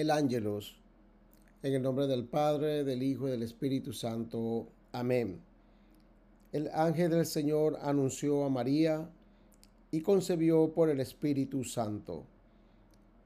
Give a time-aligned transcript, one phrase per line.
[0.00, 0.76] el ángelos.
[1.60, 4.68] En el nombre del Padre, del Hijo y del Espíritu Santo.
[4.92, 5.40] Amén.
[6.52, 9.10] El ángel del Señor anunció a María
[9.90, 12.22] y concebió por el Espíritu Santo.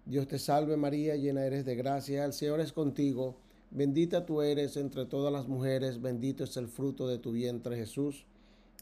[0.06, 3.36] Dios te salve María, llena eres de gracia, el Señor es contigo,
[3.70, 8.24] bendita tú eres entre todas las mujeres, bendito es el fruto de tu vientre Jesús.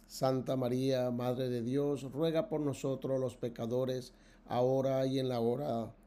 [0.07, 4.13] Santa María, Madre de Dios, ruega por nosotros los pecadores,
[4.47, 5.93] ahora y en la hora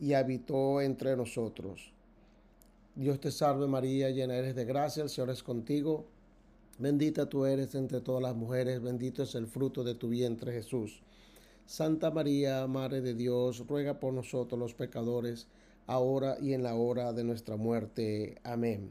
[0.00, 1.92] y habitó entre nosotros.
[2.94, 6.06] Dios te salve María, llena eres de gracia, el Señor es contigo.
[6.78, 11.00] Bendita tú eres entre todas las mujeres, bendito es el fruto de tu vientre Jesús.
[11.66, 15.48] Santa María, Madre de Dios, ruega por nosotros los pecadores,
[15.86, 18.36] ahora y en la hora de nuestra muerte.
[18.42, 18.90] Amén.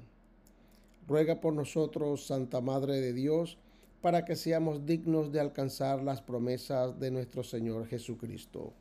[1.08, 3.58] Ruega por nosotros, Santa Madre de Dios,
[4.02, 8.73] para que seamos dignos de alcanzar las promesas de nuestro Señor Jesucristo.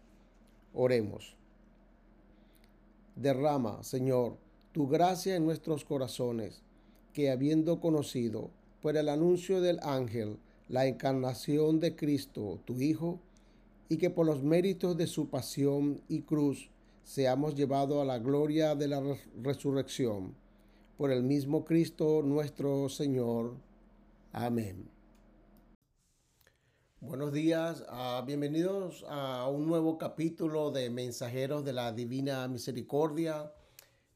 [0.74, 1.36] Oremos.
[3.16, 4.36] Derrama, Señor,
[4.72, 6.62] tu gracia en nuestros corazones,
[7.14, 8.50] que habiendo conocido
[8.82, 13.18] por el anuncio del ángel la encarnación de Cristo, tu Hijo,
[13.88, 16.68] y que por los méritos de su pasión y cruz
[17.04, 19.02] seamos llevados a la gloria de la
[19.42, 20.34] resurrección.
[20.98, 23.54] Por el mismo Cristo nuestro Señor.
[24.32, 24.95] Amén.
[27.00, 33.52] Buenos días, uh, bienvenidos a un nuevo capítulo de Mensajeros de la Divina Misericordia.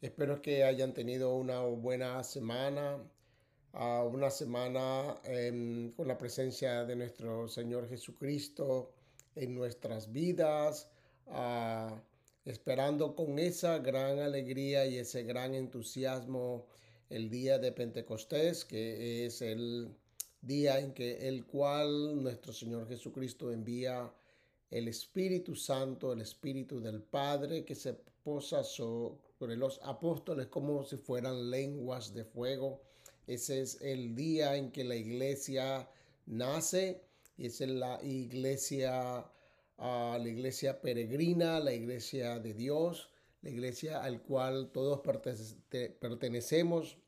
[0.00, 2.96] Espero que hayan tenido una buena semana,
[3.74, 8.94] uh, una semana um, con la presencia de nuestro Señor Jesucristo
[9.36, 10.88] en nuestras vidas,
[11.26, 11.94] uh,
[12.46, 16.66] esperando con esa gran alegría y ese gran entusiasmo
[17.10, 19.94] el día de Pentecostés, que es el
[20.40, 24.12] día en que el cual nuestro Señor Jesucristo envía
[24.70, 30.96] el Espíritu Santo, el Espíritu del Padre, que se posa sobre los apóstoles como si
[30.96, 32.80] fueran lenguas de fuego.
[33.26, 35.88] Ese es el día en que la iglesia
[36.26, 37.02] nace
[37.36, 39.24] y es la iglesia,
[39.78, 43.10] uh, la iglesia peregrina, la iglesia de Dios,
[43.42, 46.98] la iglesia al cual todos pertenecemos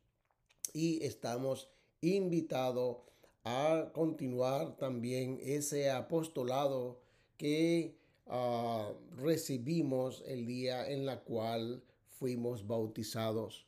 [0.72, 1.69] y estamos
[2.00, 2.99] invitados
[3.44, 7.00] a continuar también ese apostolado
[7.36, 13.66] que uh, recibimos el día en la cual fuimos bautizados.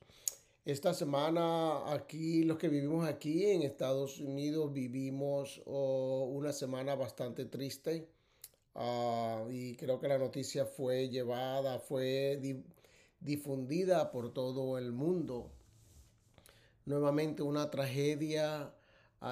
[0.65, 7.45] Esta semana aquí, los que vivimos aquí en Estados Unidos, vivimos oh, una semana bastante
[7.45, 8.09] triste
[8.75, 12.65] uh, y creo que la noticia fue llevada, fue di
[13.21, 15.51] difundida por todo el mundo.
[16.85, 18.75] Nuevamente una tragedia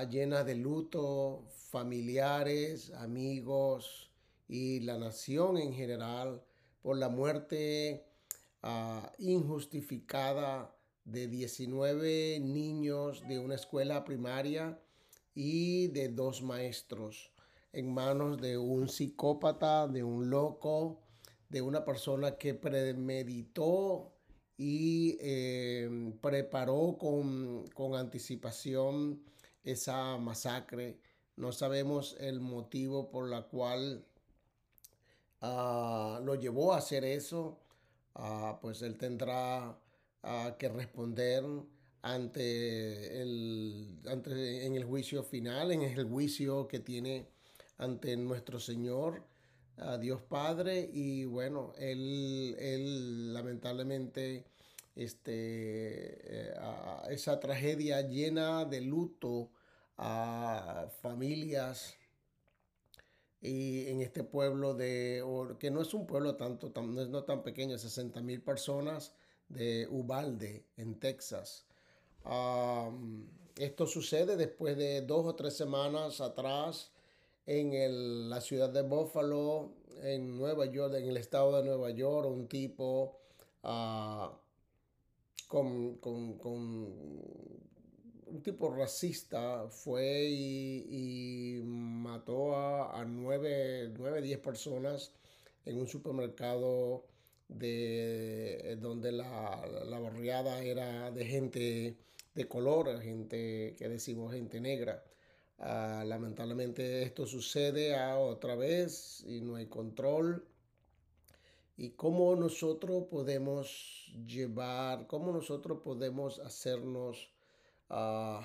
[0.09, 4.11] llena de luto, familiares, amigos
[4.49, 6.43] y la nación en general
[6.83, 8.05] por la muerte
[8.63, 14.79] uh, injustificada de 19 niños de una escuela primaria
[15.35, 17.33] y de dos maestros
[17.73, 21.01] en manos de un psicópata, de un loco,
[21.49, 24.13] de una persona que premeditó
[24.59, 25.89] y eh,
[26.21, 29.23] preparó con, con anticipación
[29.65, 30.99] esa masacre.
[31.37, 34.05] No sabemos el motivo por la cual
[35.41, 37.59] uh, lo llevó a hacer eso.
[38.15, 39.79] Uh, pues él tendrá
[40.23, 41.45] uh, que responder
[42.03, 47.29] ante el, ante, en el juicio final, en el juicio que tiene
[47.79, 49.25] ante nuestro Señor,
[50.01, 50.91] Dios Padre.
[50.93, 54.45] Y bueno, él, él lamentablemente
[54.95, 56.55] este, eh,
[57.11, 59.51] esa tragedia llena de luto
[59.97, 61.97] a familias
[63.41, 65.25] y en este pueblo de,
[65.59, 69.13] que no es un pueblo tanto, tan, no es no tan pequeño, 60 mil personas
[69.49, 71.67] de Ubalde, en Texas.
[73.57, 76.93] Esto sucede después de dos o tres semanas atrás
[77.47, 79.73] en el, la ciudad de Buffalo,
[80.03, 83.19] en Nueva York, en el estado de Nueva York, un tipo
[83.65, 84.29] uh,
[85.53, 86.55] con, con, con,
[88.25, 95.13] un tipo racista fue y, mató a, a nueve, nueve, diez personas
[95.67, 97.05] en un supermercado
[97.49, 101.99] de donde la, la barriada era de gente
[102.35, 105.05] de color, gente que decimos gente negra.
[105.59, 110.47] Ah, lamentablemente esto sucede otra vez y no hay control.
[111.83, 117.29] Y cómo nosotros podemos llevar, cómo nosotros podemos hacernos
[117.91, 118.39] uh,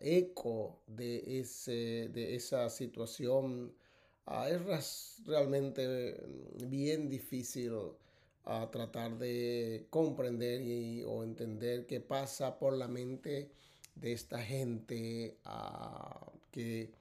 [0.00, 3.72] eco de, ese, de esa situación.
[4.26, 6.14] Uh, es realmente
[6.68, 13.50] bien difícil uh, tratar de comprender y, o entender qué pasa por la mente
[13.94, 15.38] de esta gente
[16.50, 16.92] que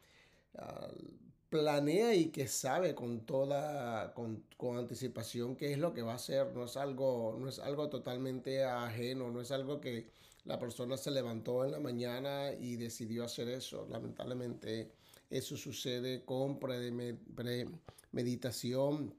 [1.53, 6.15] planea y que sabe con toda, con, con, anticipación qué es lo que va a
[6.15, 6.51] hacer.
[6.55, 10.09] No es algo, no es algo totalmente ajeno, no es algo que
[10.45, 13.85] la persona se levantó en la mañana y decidió hacer eso.
[13.87, 14.89] Lamentablemente
[15.29, 19.13] eso sucede con premeditación,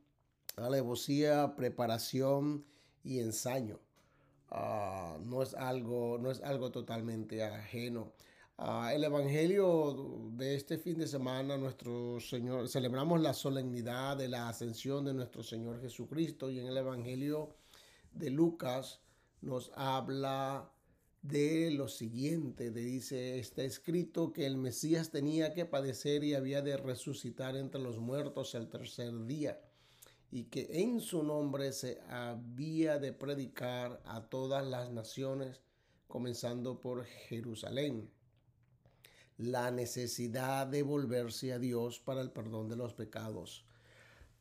[0.56, 2.64] alevosía, preparación
[3.04, 3.78] y ensayo.
[4.50, 8.12] Uh, no, es algo, no es algo totalmente ajeno.
[8.56, 14.48] Uh, el Evangelio de este fin de semana, nuestro Señor, celebramos la solemnidad de la
[14.48, 17.56] ascensión de nuestro Señor Jesucristo y en el Evangelio
[18.12, 19.00] de Lucas
[19.40, 20.70] nos habla
[21.22, 26.62] de lo siguiente, de dice, está escrito que el Mesías tenía que padecer y había
[26.62, 29.60] de resucitar entre los muertos el tercer día
[30.30, 35.60] y que en su nombre se había de predicar a todas las naciones,
[36.06, 38.08] comenzando por Jerusalén
[39.36, 43.64] la necesidad de volverse a Dios para el perdón de los pecados.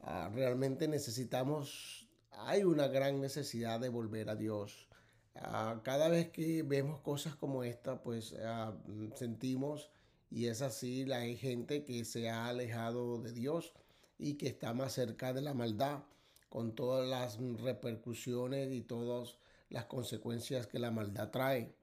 [0.01, 4.87] Ah, realmente necesitamos, hay una gran necesidad de volver a Dios.
[5.35, 8.75] Ah, cada vez que vemos cosas como esta, pues ah,
[9.15, 9.89] sentimos,
[10.29, 13.73] y es así, hay gente que se ha alejado de Dios
[14.17, 16.03] y que está más cerca de la maldad,
[16.49, 19.37] con todas las repercusiones y todas
[19.69, 21.73] las consecuencias que la maldad trae.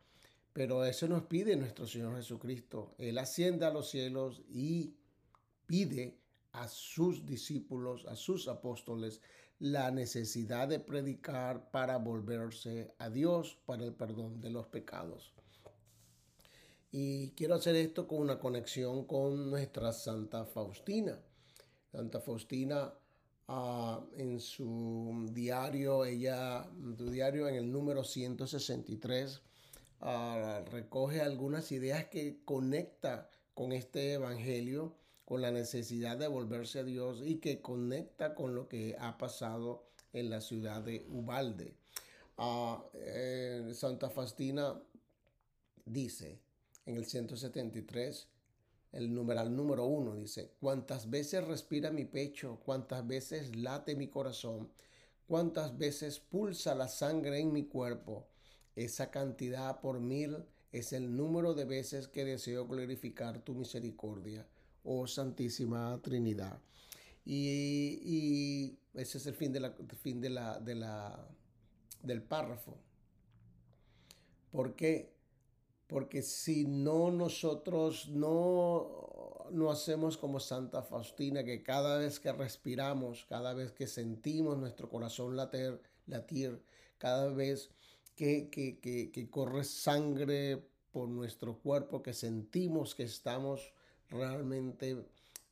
[0.52, 2.94] Pero eso nos pide nuestro Señor Jesucristo.
[2.98, 4.94] Él asciende a los cielos y
[5.66, 6.18] pide
[6.52, 9.20] a sus discípulos, a sus apóstoles,
[9.60, 15.32] la necesidad de predicar para volverse a Dios para el perdón de los pecados.
[16.90, 21.20] Y quiero hacer esto con una conexión con nuestra Santa Faustina.
[21.92, 22.92] Santa Faustina
[23.48, 29.40] ah, en su diario, ella, su diario en el número 163,
[30.02, 36.84] Ah, recoge algunas ideas que conecta con este evangelio, con la necesidad de volverse a
[36.84, 41.74] Dios y que conecta con lo que ha pasado en la ciudad de Ubalde.
[42.38, 44.80] Ah, eh, Santa Faustina
[45.84, 46.40] dice
[46.86, 48.26] en el 173,
[48.92, 54.72] el numeral número uno, dice, cuántas veces respira mi pecho, cuántas veces late mi corazón,
[55.28, 58.26] cuántas veces pulsa la sangre en mi cuerpo
[58.76, 64.46] esa cantidad por mil es el número de veces que deseo glorificar tu misericordia,
[64.84, 66.60] oh Santísima Trinidad.
[67.24, 69.72] Y, ese es el fin, de
[70.02, 71.28] fin de la,
[72.02, 72.78] del párrafo.
[74.50, 75.14] ¿Por qué?
[75.86, 83.26] Porque si no nosotros no, no hacemos como Santa Faustina, que cada vez que respiramos,
[83.28, 86.62] cada vez que sentimos nuestro corazón latir, latir
[86.98, 87.70] cada vez
[88.20, 90.62] que, corre sangre
[90.92, 93.72] por nuestro cuerpo, que sentimos que estamos
[94.10, 95.06] realmente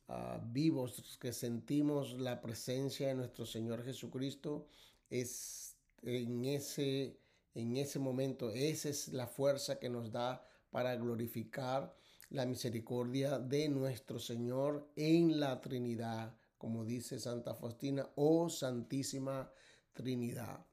[0.07, 4.67] ah, vivos, que sentimos la presencia de nuestro Señor Jesucristo,
[5.09, 7.17] es en ese,
[7.55, 11.95] en ese momento, esa es la fuerza que nos da para glorificar
[12.29, 19.51] la misericordia de nuestro Señor en la Trinidad, como dice Santa Faustina, oh Santísima
[19.93, 20.68] Trinidad.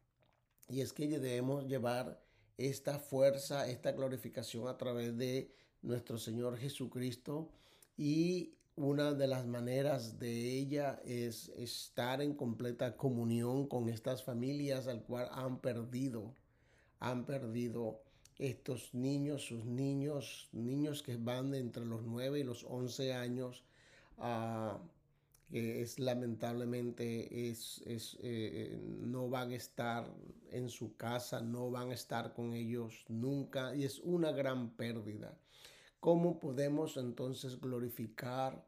[0.68, 2.20] Y es que debemos llevar
[2.58, 5.50] esta fuerza, esta glorificación a través de
[5.82, 7.50] nuestro Señor Jesucristo.
[7.96, 14.86] Y una de las maneras de ella es estar en completa comunión con estas familias
[14.86, 16.34] al cual han perdido,
[17.00, 18.00] han perdido
[18.38, 23.64] estos niños, sus niños, niños que van entre los 9 y los 11 años,
[25.50, 30.12] que es lamentablemente es, es eh, no van a estar
[30.50, 35.38] en su casa, no van a estar con ellos nunca y es una gran pérdida.
[36.00, 38.66] ¿Cómo podemos entonces glorificar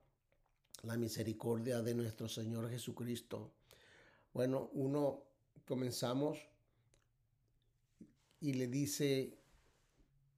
[0.83, 3.53] la misericordia de nuestro Señor Jesucristo?
[4.33, 5.25] Bueno, uno
[5.67, 6.39] comenzamos
[8.41, 9.39] y le dice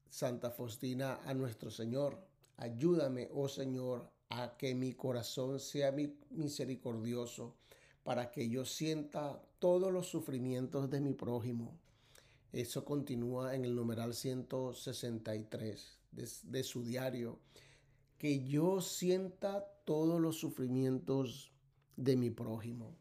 [0.08, 2.18] Santa Faustina a nuestro Señor,
[2.56, 5.94] ayúdame, oh Señor, a que mi corazón sea
[6.30, 7.54] misericordioso
[8.02, 11.78] para que yo sienta todos los sufrimientos de mi prójimo.
[12.52, 17.38] Eso continúa en el numeral 163 de, de su diario.
[18.18, 21.52] Que yo sienta todos los sufrimientos
[21.96, 22.96] de mi prójimo.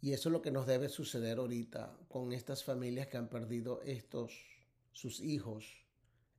[0.00, 3.80] Y eso es lo que nos debe suceder ahorita con estas familias que han perdido
[3.82, 4.32] estos,
[4.92, 5.64] sus hijos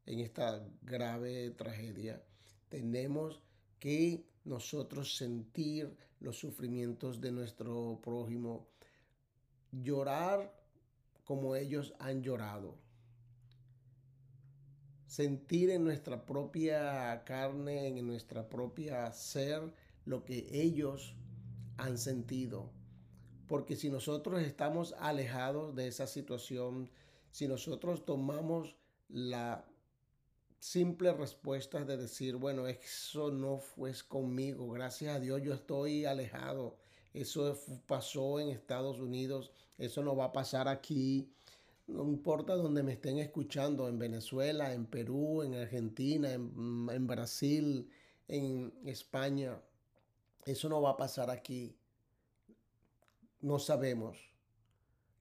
[0.05, 2.21] en esta grave tragedia.
[2.69, 3.41] Tenemos
[3.85, 8.67] que nosotros sentir los sufrimientos de nuestro prójimo,
[9.71, 10.59] llorar
[11.23, 12.79] como ellos han llorado,
[15.05, 19.71] sentir en nuestra propia carne, en nuestra propia ser,
[20.05, 21.15] lo que ellos
[21.77, 22.71] han sentido.
[23.45, 26.89] Porque si nosotros estamos alejados de esa situación,
[27.29, 28.75] si nosotros tomamos
[29.09, 29.63] la
[30.59, 36.77] simple respuesta de decir, bueno, eso no fue conmigo, gracias a Dios yo estoy alejado,
[37.13, 37.57] eso
[37.87, 41.29] pasó en Estados Unidos, eso no va a pasar aquí,
[41.87, 47.89] no importa donde me estén escuchando, en Venezuela, en Perú, en Argentina, en, en Brasil,
[48.27, 49.61] en España,
[50.45, 51.75] eso no va a pasar aquí.
[53.41, 54.17] No sabemos.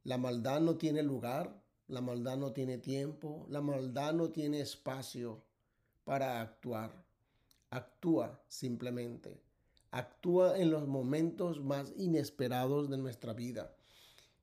[0.04, 5.42] La maldad no tiene lugar, la maldad no tiene tiempo, la maldad no tiene espacio
[6.04, 7.04] para actuar.
[7.70, 9.40] Actúa simplemente.
[9.90, 13.76] Actúa en los momentos más inesperados de nuestra vida.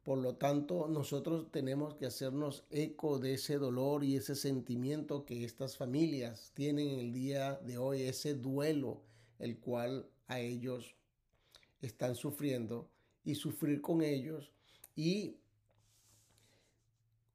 [0.03, 5.43] Por lo tanto, nosotros tenemos que hacernos eco de ese dolor y ese sentimiento que
[5.43, 9.01] estas familias tienen en el día de hoy, ese duelo,
[9.38, 10.95] el cual a ellos
[11.81, 12.89] están sufriendo
[13.24, 14.51] y sufrir con ellos
[14.95, 15.38] y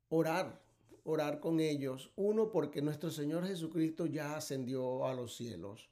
[0.08, 0.62] orar,
[1.04, 2.12] orar con ellos.
[2.16, 5.90] Uno, porque nuestro Señor Jesucristo ya ascendió a los cielos.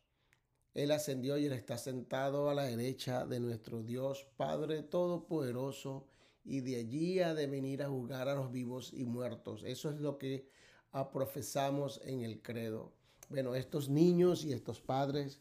[0.75, 6.09] Él ascendió y Él está sentado a la derecha de nuestro Dios Padre Todopoderoso
[6.44, 9.62] y de allí ha de venir a juzgar a los vivos y muertos.
[9.64, 10.49] Eso es lo que
[11.12, 12.92] profesamos en el credo.
[13.28, 15.40] Bueno, estos niños y estos padres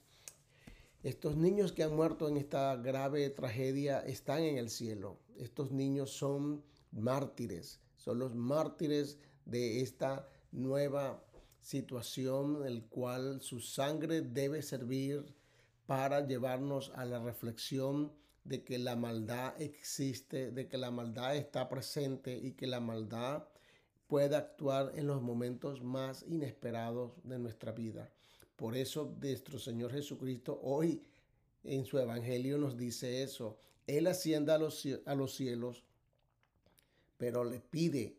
[1.03, 5.19] estos niños que han muerto en esta grave tragedia están en el cielo.
[5.35, 6.63] Estos niños son
[6.93, 11.23] mártires, son los mártires de esta nueva
[11.61, 15.33] situación, el cual su sangre debe servir
[15.85, 18.11] para llevarnos a la reflexión
[18.43, 23.47] de que la maldad existe, de que la maldad está presente y que la maldad
[24.07, 28.11] puede actuar en los momentos más inesperados de nuestra vida.
[28.57, 31.01] Por eso nuestro Señor Jesucristo hoy
[31.63, 33.57] en su Evangelio nos dice eso.
[33.87, 35.85] Él asciende a los, a los cielos,
[37.23, 38.17] pero le pide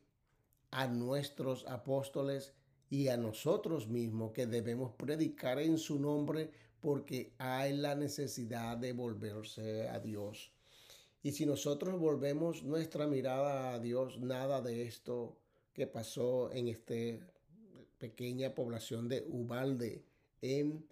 [0.71, 2.55] a nuestros apóstoles
[2.89, 8.95] y a nosotros mismos que debemos predicar en su nombre porque hay la necesidad de
[8.95, 10.53] volverse a Dios.
[11.23, 15.37] Y si nosotros volvemos nuestra mirada a Dios, nada de esto
[15.75, 16.95] que pasó en esta
[17.99, 20.03] pequeña población de Ubalde,
[20.41, 20.89] en,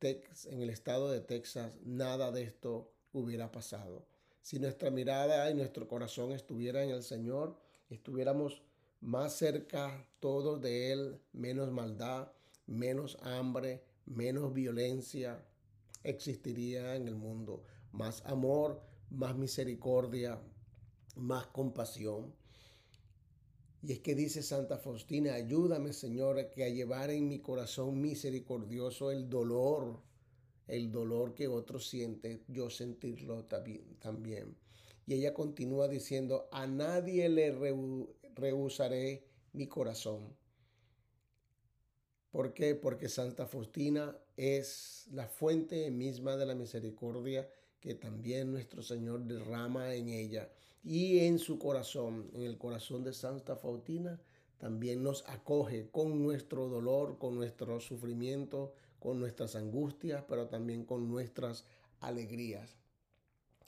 [0.00, 4.04] en el estado de Texas, nada de esto hubiera pasado.
[4.42, 7.56] Si nuestra mirada y nuestro corazón estuviera en el Señor,
[7.88, 8.60] estuviéramos
[9.00, 12.32] más cerca todos de Él, menos maldad,
[12.66, 15.44] menos hambre, menos violencia
[16.02, 20.40] existiría en el mundo, más amor, más misericordia,
[21.14, 22.34] más compasión.
[23.80, 29.12] Y es que dice Santa Faustina, ayúdame Señor que a llevar en mi corazón misericordioso
[29.12, 30.00] el dolor,
[30.66, 34.56] el dolor que otros sienten, yo sentirlo también.
[35.06, 37.52] Y ella continúa diciendo, a nadie le
[38.34, 40.36] rehusaré mi corazón.
[42.30, 42.74] ¿Por qué?
[42.74, 47.48] Porque Santa Faustina es la fuente misma de la misericordia
[47.80, 50.48] que también nuestro Señor derrama en ella
[50.84, 54.20] y en su corazón, en el corazón de Santa Faustina,
[54.58, 61.08] también nos acoge con nuestro dolor, con nuestro sufrimiento, con nuestras angustias, pero también con
[61.08, 61.64] nuestras
[61.98, 62.76] alegrías.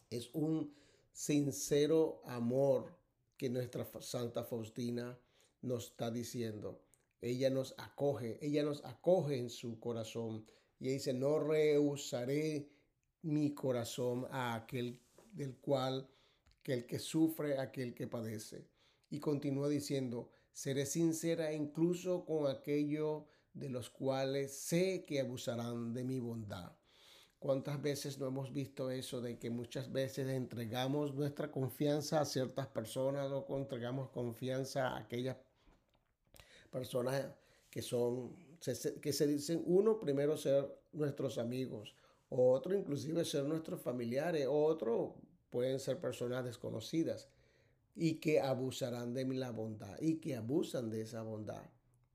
[0.09, 0.73] Es un
[1.13, 2.97] sincero amor
[3.37, 5.19] que nuestra Santa Faustina
[5.61, 6.81] nos está diciendo.
[7.21, 10.47] Ella nos acoge, ella nos acoge en su corazón
[10.79, 12.71] y dice, no rehusaré
[13.23, 15.01] mi corazón a aquel
[15.33, 16.09] del cual
[16.63, 18.69] que el que sufre, aquel que padece.
[19.11, 26.05] Y continúa diciendo, seré sincera incluso con aquello de los cuales sé que abusarán de
[26.05, 26.73] mi bondad.
[27.39, 32.67] ¿Cuántas veces no hemos visto eso de que muchas veces entregamos nuestra confianza a ciertas
[32.69, 35.37] personas o entregamos confianza a aquellas
[36.71, 37.27] personas
[37.71, 38.35] que son,
[39.01, 41.95] que se dicen, uno, primero ser nuestros amigos,
[42.31, 45.17] otro inclusive ser nuestros familiares, otro
[45.51, 47.29] pueden ser personas desconocidas
[47.95, 51.63] y que abusarán de la bondad y que abusan de esa bondad.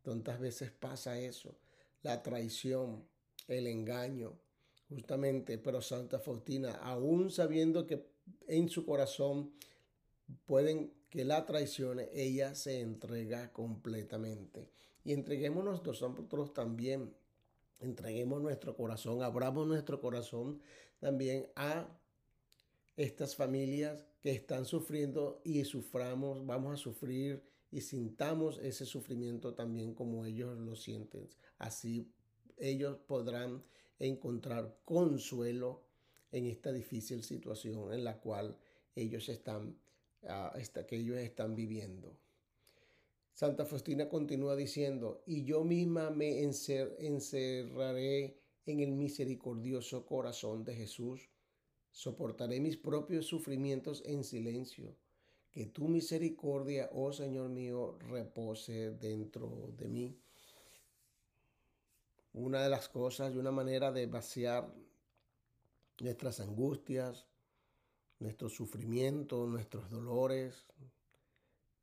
[0.10, 1.56] Tantas veces pasa eso,
[2.02, 3.06] la traición,
[3.48, 4.34] el engaño,
[4.90, 8.08] justamente, pero Santa Faustina, aún sabiendo que
[8.48, 9.52] en su corazón
[10.48, 14.72] pueden que la traicione, ella se entrega completamente.
[15.04, 17.14] Y entreguémonos nosotros también,
[17.80, 20.60] entreguemos nuestro corazón, abramos nuestro corazón
[21.00, 21.88] también a
[22.98, 29.94] estas familias que están sufriendo y suframos, vamos a sufrir y sintamos ese sufrimiento también
[29.94, 31.28] como ellos lo sienten.
[31.58, 32.12] Así
[32.58, 33.64] ellos podrán
[34.00, 35.84] encontrar consuelo
[36.32, 38.58] en esta difícil situación en la cual
[38.96, 39.78] ellos están,
[40.24, 42.18] uh, que ellos están viviendo.
[43.34, 51.30] Santa Faustina continúa diciendo, y yo misma me encerraré en el misericordioso corazón de Jesús,
[51.92, 54.96] soportaré mis propios sufrimientos en silencio,
[55.52, 60.18] que tu misericordia, oh Señor mío, repose dentro de mí.
[62.34, 64.72] Una de las cosas y una manera de vaciar
[66.00, 67.26] nuestras angustias,
[68.20, 70.66] nuestros sufrimientos, nuestros dolores,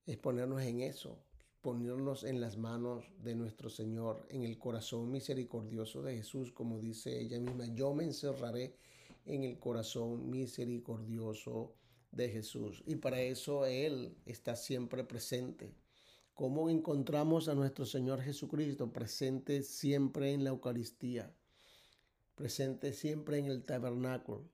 [0.07, 1.19] es ponernos en eso,
[1.61, 7.21] ponernos en las manos de nuestro Señor, en el corazón misericordioso de Jesús, como dice
[7.21, 8.77] ella misma, yo me encerraré
[9.25, 11.75] en el corazón misericordioso
[12.17, 12.83] de Jesús.
[12.87, 15.75] Y para eso Él está siempre presente.
[16.35, 21.33] ¿Cómo encontramos a nuestro Señor Jesucristo presente siempre en la Eucaristía?
[22.35, 24.49] Presente siempre en el tabernáculo.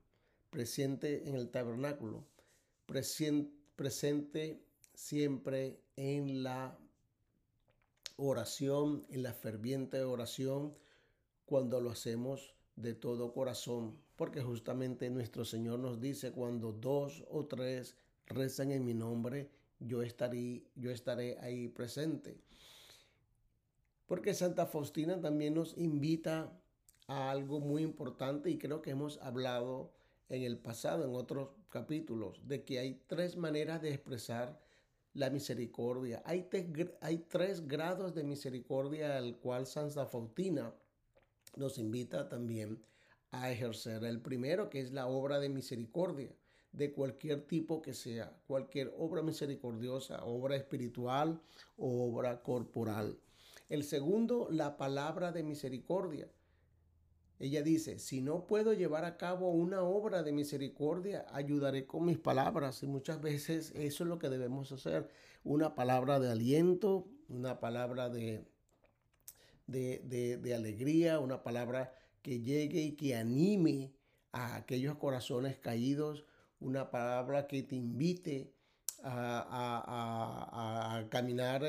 [0.51, 2.25] Presente en el tabernáculo.
[2.87, 4.63] Presente
[4.95, 6.79] siempre en la
[8.17, 10.75] oración, en la ferviente oración,
[11.47, 17.47] cuando lo hacemos de todo corazón, porque justamente nuestro Señor nos dice, cuando dos o
[17.47, 22.39] tres rezan en mi nombre, yo estaré, yo estaré ahí presente.
[24.07, 26.53] Porque Santa Faustina también nos invita
[27.07, 29.93] a algo muy importante y creo que hemos hablado
[30.29, 34.59] en el pasado, en otros capítulos, de que hay tres maneras de expresar
[35.15, 36.23] la misericordia.
[36.25, 36.49] Hay,
[37.01, 40.73] hay tres grados de misericordia al cual Santa Faustina
[41.57, 42.83] nos invita también
[43.31, 44.05] a ejercer.
[44.05, 46.35] El primero que es la obra de misericordia
[46.73, 51.41] de cualquier tipo que sea, cualquier obra misericordiosa, obra espiritual
[51.77, 53.19] o obra corporal.
[53.69, 56.31] El segundo, la palabra de misericordia.
[57.39, 62.19] Ella dice, si no puedo llevar a cabo una obra de misericordia, ayudaré con mis
[62.19, 62.83] palabras.
[62.83, 65.09] Y muchas veces eso es lo que debemos hacer.
[65.43, 68.47] Una palabra de aliento, una palabra de,
[69.67, 73.93] de, de, alegría, una palabra que llegue y que anime
[74.33, 76.25] a aquellos corazones caídos,
[76.61, 78.53] una palabra que te invite
[79.03, 81.63] a, caminar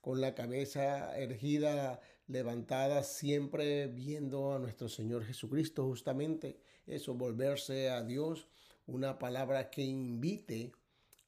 [0.00, 6.60] con la cabeza ergida, levantada, siempre viendo a nuestro Señor Jesucristo, justamente.
[6.86, 8.48] Eso, volverse a Dios,
[8.86, 10.72] una palabra que invite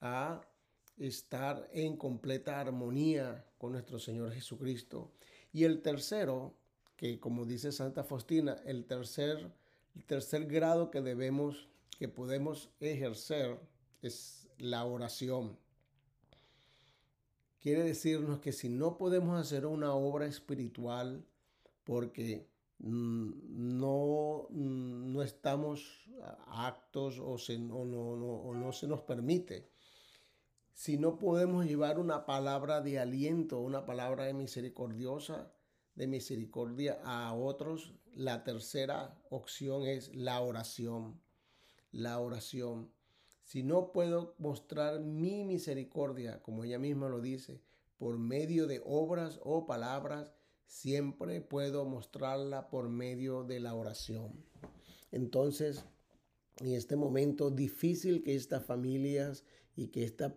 [0.01, 0.41] a
[1.07, 5.13] estar en completa armonía con nuestro Señor Jesucristo.
[5.53, 6.55] Y el tercero,
[6.97, 9.53] que como dice Santa Faustina, el tercer,
[9.95, 13.61] el tercer grado que debemos que podemos ejercer
[14.01, 15.59] es la oración.
[17.61, 21.25] Quiere decirnos que si no podemos hacer una obra espiritual
[21.85, 26.09] porque mm, no, mm, no estamos
[26.49, 29.69] actos o, no, o no se nos permite,
[30.73, 35.53] si no podemos llevar una palabra de aliento, una palabra de misericordiosa,
[35.95, 41.21] de misericordia a otros, la tercera opción es la oración
[41.93, 42.91] la oración.
[43.45, 47.61] Si no puedo mostrar mi misericordia, como ella misma lo dice,
[47.99, 50.29] por medio de obras o palabras,
[50.67, 54.45] siempre puedo mostrarla por medio de la oración.
[55.11, 55.85] Entonces,
[56.61, 59.45] en este momento difícil que estas familias
[59.77, 60.35] y que esta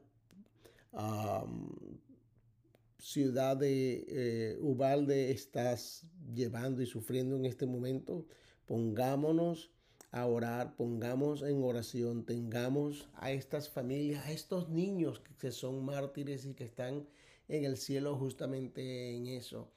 [2.99, 8.25] ciudad de eh, Ubalde estás llevando y sufriendo en este momento,
[8.65, 9.71] pongámonos
[10.12, 16.45] a orar, pongamos en oración, tengamos a estas familias, a estos niños que son mártires
[16.45, 17.05] y que están
[17.47, 19.71] en el cielo justamente en eso,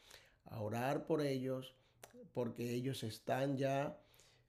[0.45, 1.75] a orar por ellos,
[2.33, 3.99] porque ellos están ya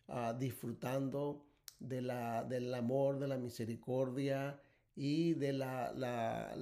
[0.08, 1.44] ah, disfrutando
[1.80, 4.62] de la, del amor, de la misericordia
[5.02, 6.54] y de la,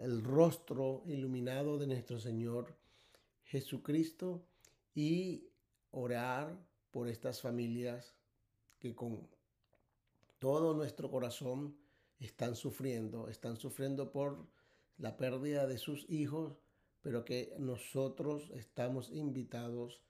[0.00, 2.74] el rostro iluminado de nuestro Señor
[3.44, 4.44] Jesucristo
[4.92, 5.46] y
[5.92, 6.58] orar
[6.90, 8.16] por estas familias
[8.80, 9.28] que con
[10.40, 11.76] todo nuestro corazón
[12.18, 14.44] están sufriendo, están sufriendo por
[14.98, 16.58] la pérdida de sus hijos,
[17.02, 20.02] pero que nosotros estamos invitados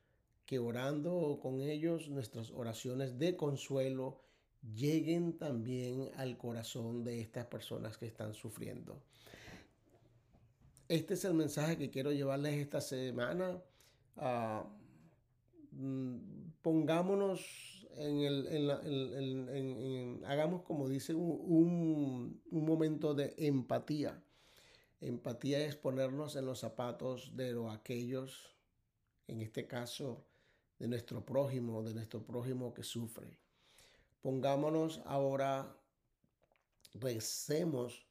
[0.46, 4.22] que orando con ellos nuestras oraciones de consuelo
[4.62, 9.02] lleguen también al corazón de estas personas que están sufriendo.
[10.88, 13.62] Este es el mensaje que quiero llevarles esta semana.
[14.16, 14.66] Uh,
[16.60, 24.22] pongámonos en el, hagamos como dice un, un, momento de empatía.
[25.00, 28.54] Empatía es ponernos en los zapatos de los aquellos,
[29.26, 30.24] en este caso,
[30.78, 33.41] de nuestro prójimo, de nuestro prójimo que sufre.
[34.22, 35.76] Pongámonos ahora,
[36.94, 38.06] recemos,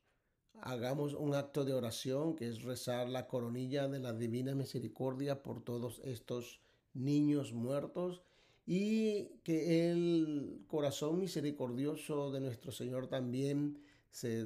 [0.60, 5.64] hagamos un acto de oración que es rezar la coronilla de la divina misericordia por
[5.64, 6.60] todos estos
[6.94, 8.24] niños muertos
[8.66, 14.46] y que el corazón misericordioso de nuestro Señor también se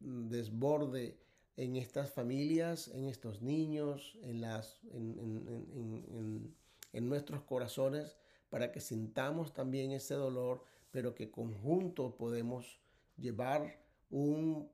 [0.00, 1.18] desborde
[1.56, 6.54] en estas familias, en estos niños, en, las, en,
[6.94, 8.16] en nuestros corazones,
[8.48, 10.64] para que sintamos también ese dolor
[10.94, 12.78] pero que conjunto podemos
[13.16, 13.80] llevar
[14.10, 14.70] un,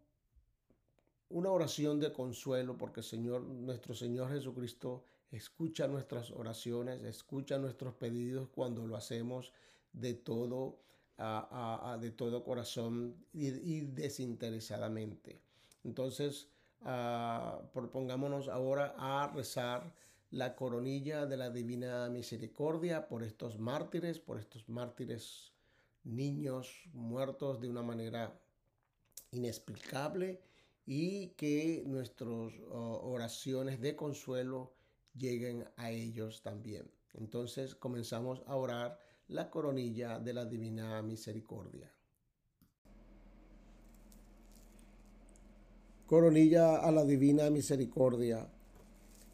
[1.31, 8.51] una oración de consuelo, porque Señor, nuestro Señor Jesucristo escucha nuestras oraciones, escucha nuestros pedidos
[8.51, 9.55] cuando lo hacemos
[9.95, 10.81] de todo,
[12.01, 15.41] de todo corazón y, desinteresadamente.
[15.85, 16.49] Entonces,
[17.73, 19.95] propongámonos ahora a rezar
[20.33, 25.50] la coronilla de la divina misericordia por estos mártires, por estos mártires
[26.05, 28.39] niños muertos de una manera
[29.33, 30.41] inexplicable
[30.87, 34.73] y que nuestras oraciones de consuelo
[35.15, 36.91] lleguen a ellos también.
[37.15, 41.93] Entonces comenzamos a orar la coronilla de la divina misericordia.
[46.07, 48.49] Coronilla a la divina misericordia.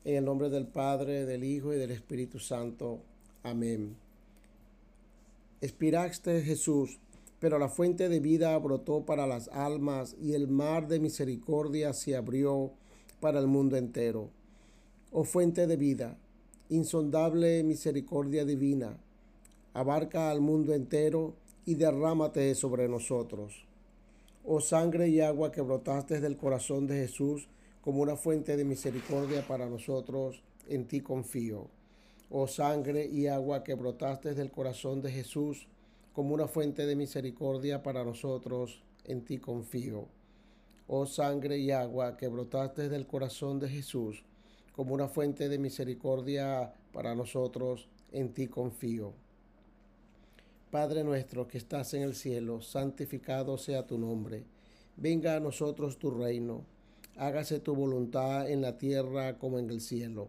[0.05, 3.03] En el nombre del Padre, del Hijo y del Espíritu Santo.
[3.43, 4.06] Amén.
[5.67, 7.01] Expiraste Jesús,
[7.41, 12.15] pero la fuente de vida brotó para las almas y el mar de misericordia se
[12.15, 12.71] abrió
[13.19, 14.31] para el mundo entero.
[15.11, 16.17] Oh fuente de vida,
[16.69, 18.97] insondable misericordia divina,
[19.75, 23.67] abarca al mundo entero y derrámate sobre nosotros.
[24.45, 27.49] Oh sangre y agua que brotaste del corazón de Jesús
[27.81, 31.67] como una fuente de misericordia para nosotros, en ti confío
[32.31, 35.69] oh sangre y agua que brotaste del corazón de Jesús
[36.13, 40.09] como una fuente de misericordia para nosotros, en ti confío.
[40.89, 44.25] Oh sangre y agua que brotaste del corazón de Jesús
[44.77, 49.15] como una fuente de misericordia para nosotros, en ti confío.
[50.71, 54.45] Padre nuestro que estás en el cielo, santificado sea tu nombre.
[54.97, 56.65] Venga a nosotros tu reino.
[57.17, 60.29] Hágase tu voluntad en la tierra como en el cielo.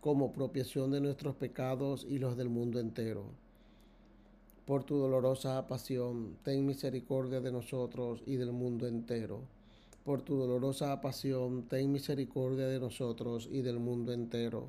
[0.00, 3.24] como propiación de nuestros pecados y los del mundo entero.
[4.64, 9.40] Por tu dolorosa pasión, ten misericordia de nosotros y del mundo entero.
[10.04, 14.68] Por tu dolorosa pasión, ten misericordia de nosotros y del mundo entero.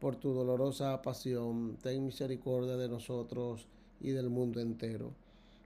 [0.00, 3.66] Por tu dolorosa pasión, ten misericordia de nosotros
[4.00, 5.12] y del mundo entero.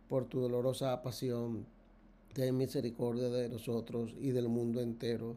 [0.09, 1.65] Por tu dolorosa pasión,
[2.35, 5.37] ten misericordia de nosotros y del mundo entero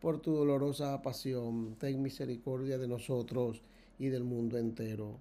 [0.00, 3.62] Por tu dolorosa pasión, ten misericordia de nosotros
[3.98, 5.16] y del mundo entero.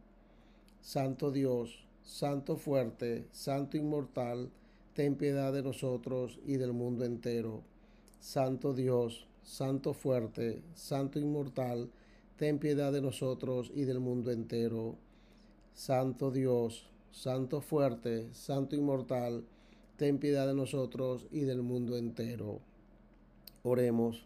[0.82, 4.50] Santo Dios, Santo fuerte, Santo inmortal,
[4.94, 7.62] ten piedad de nosotros y del mundo entero.
[8.20, 11.90] Santo Dios, Santo fuerte, Santo inmortal,
[12.38, 14.96] ten piedad de nosotros y del mundo entero.
[15.74, 19.46] Santo Dios, Santo fuerte, Santo inmortal,
[19.98, 22.60] ten piedad de nosotros y del mundo entero.
[23.64, 24.26] Oremos.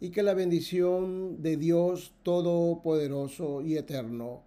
[0.00, 4.42] Y que la bendición de Dios Todopoderoso y Eterno,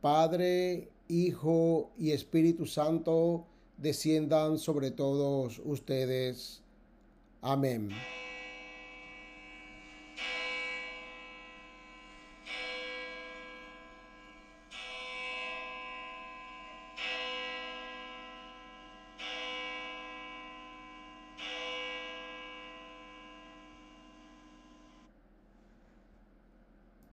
[0.00, 3.44] Padre, Hijo y Espíritu Santo,
[3.76, 6.62] desciendan sobre todos ustedes.
[7.42, 7.90] Amén.